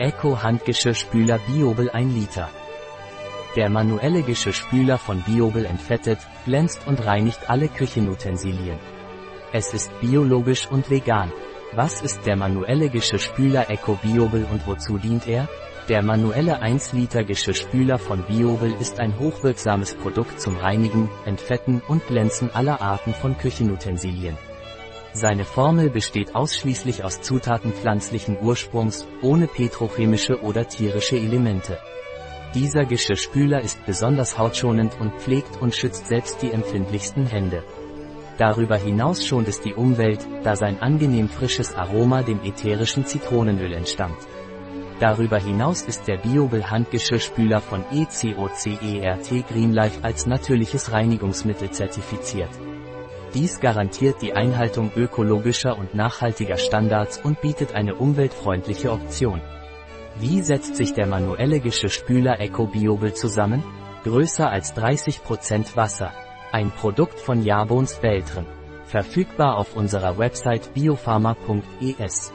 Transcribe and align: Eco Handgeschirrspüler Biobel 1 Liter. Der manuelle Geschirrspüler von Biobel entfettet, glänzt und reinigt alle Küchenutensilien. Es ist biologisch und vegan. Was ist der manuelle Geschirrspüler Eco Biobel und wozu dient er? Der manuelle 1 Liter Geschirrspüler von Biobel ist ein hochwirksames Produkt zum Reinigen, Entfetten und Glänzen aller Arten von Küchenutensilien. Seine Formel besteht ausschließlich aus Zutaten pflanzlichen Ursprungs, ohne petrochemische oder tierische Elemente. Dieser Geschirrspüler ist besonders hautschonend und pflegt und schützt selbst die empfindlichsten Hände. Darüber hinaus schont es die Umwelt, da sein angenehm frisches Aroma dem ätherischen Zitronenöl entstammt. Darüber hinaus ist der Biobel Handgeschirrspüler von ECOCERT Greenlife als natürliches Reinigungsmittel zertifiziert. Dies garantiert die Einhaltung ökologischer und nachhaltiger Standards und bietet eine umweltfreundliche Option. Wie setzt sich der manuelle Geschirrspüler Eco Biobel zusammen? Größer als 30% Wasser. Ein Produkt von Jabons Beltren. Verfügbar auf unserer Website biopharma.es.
Eco 0.00 0.42
Handgeschirrspüler 0.42 1.38
Biobel 1.46 1.90
1 1.90 2.14
Liter. 2.14 2.48
Der 3.54 3.68
manuelle 3.68 4.22
Geschirrspüler 4.22 4.96
von 4.96 5.20
Biobel 5.20 5.66
entfettet, 5.66 6.20
glänzt 6.46 6.86
und 6.86 7.04
reinigt 7.04 7.50
alle 7.50 7.68
Küchenutensilien. 7.68 8.78
Es 9.52 9.74
ist 9.74 9.90
biologisch 10.00 10.66
und 10.70 10.88
vegan. 10.88 11.30
Was 11.74 12.00
ist 12.00 12.24
der 12.24 12.36
manuelle 12.36 12.88
Geschirrspüler 12.88 13.68
Eco 13.68 13.98
Biobel 14.02 14.46
und 14.50 14.66
wozu 14.66 14.96
dient 14.96 15.28
er? 15.28 15.50
Der 15.90 16.02
manuelle 16.02 16.62
1 16.62 16.94
Liter 16.94 17.22
Geschirrspüler 17.22 17.98
von 17.98 18.22
Biobel 18.22 18.72
ist 18.80 19.00
ein 19.00 19.18
hochwirksames 19.18 19.96
Produkt 19.96 20.40
zum 20.40 20.56
Reinigen, 20.56 21.10
Entfetten 21.26 21.82
und 21.86 22.06
Glänzen 22.06 22.48
aller 22.54 22.80
Arten 22.80 23.12
von 23.12 23.36
Küchenutensilien. 23.36 24.38
Seine 25.12 25.44
Formel 25.44 25.90
besteht 25.90 26.36
ausschließlich 26.36 27.02
aus 27.02 27.20
Zutaten 27.20 27.72
pflanzlichen 27.72 28.38
Ursprungs, 28.40 29.06
ohne 29.22 29.48
petrochemische 29.48 30.40
oder 30.42 30.68
tierische 30.68 31.16
Elemente. 31.16 31.78
Dieser 32.54 32.84
Geschirrspüler 32.84 33.60
ist 33.60 33.84
besonders 33.86 34.38
hautschonend 34.38 34.96
und 35.00 35.12
pflegt 35.14 35.60
und 35.60 35.74
schützt 35.74 36.06
selbst 36.06 36.42
die 36.42 36.52
empfindlichsten 36.52 37.26
Hände. 37.26 37.64
Darüber 38.38 38.76
hinaus 38.76 39.26
schont 39.26 39.48
es 39.48 39.60
die 39.60 39.74
Umwelt, 39.74 40.26
da 40.44 40.56
sein 40.56 40.80
angenehm 40.80 41.28
frisches 41.28 41.74
Aroma 41.74 42.22
dem 42.22 42.40
ätherischen 42.42 43.04
Zitronenöl 43.04 43.72
entstammt. 43.72 44.26
Darüber 45.00 45.38
hinaus 45.38 45.82
ist 45.82 46.06
der 46.08 46.18
Biobel 46.18 46.70
Handgeschirrspüler 46.70 47.60
von 47.60 47.84
ECOCERT 47.92 49.48
Greenlife 49.48 50.04
als 50.04 50.26
natürliches 50.26 50.92
Reinigungsmittel 50.92 51.70
zertifiziert. 51.70 52.50
Dies 53.34 53.60
garantiert 53.60 54.22
die 54.22 54.32
Einhaltung 54.32 54.90
ökologischer 54.96 55.78
und 55.78 55.94
nachhaltiger 55.94 56.56
Standards 56.56 57.18
und 57.18 57.40
bietet 57.40 57.74
eine 57.74 57.94
umweltfreundliche 57.94 58.90
Option. 58.90 59.40
Wie 60.18 60.42
setzt 60.42 60.74
sich 60.74 60.94
der 60.94 61.06
manuelle 61.06 61.60
Geschirrspüler 61.60 62.40
Eco 62.40 62.66
Biobel 62.66 63.14
zusammen? 63.14 63.62
Größer 64.02 64.50
als 64.50 64.76
30% 64.76 65.76
Wasser. 65.76 66.12
Ein 66.50 66.72
Produkt 66.72 67.20
von 67.20 67.44
Jabons 67.44 68.00
Beltren. 68.00 68.46
Verfügbar 68.84 69.56
auf 69.56 69.76
unserer 69.76 70.18
Website 70.18 70.74
biopharma.es. 70.74 72.32